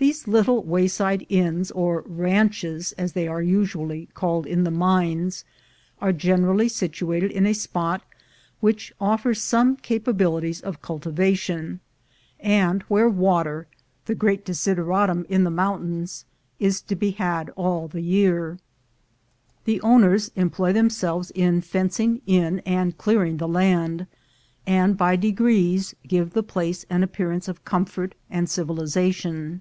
[0.00, 5.44] These little wayside inns, or "ranches," as they are usually called in the mines,
[6.00, 8.02] are generally situated in a spot
[8.60, 11.80] which offers some capabilities of cultivation,
[12.38, 13.66] and where water,
[14.06, 16.22] the great desideratum in the moun tains,
[16.60, 18.56] is to be had all the year.
[19.64, 24.06] The owners employ themselves in fencing in and clearing the land,
[24.64, 29.60] and by degrees give the place an appearance of comfort and civilization.